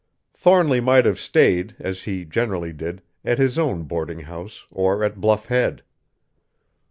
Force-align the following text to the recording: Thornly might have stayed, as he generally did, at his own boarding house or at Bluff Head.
Thornly 0.33 0.79
might 0.79 1.05
have 1.05 1.19
stayed, 1.19 1.75
as 1.77 2.01
he 2.01 2.25
generally 2.25 2.73
did, 2.73 3.03
at 3.23 3.37
his 3.37 3.59
own 3.59 3.83
boarding 3.83 4.21
house 4.21 4.65
or 4.71 5.03
at 5.03 5.21
Bluff 5.21 5.45
Head. 5.45 5.83